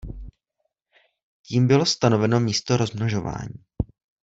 Tím 1.47 1.67
bylo 1.67 1.85
stanoveno 1.85 2.39
místo 2.39 2.77
rozmnožování. 2.77 3.65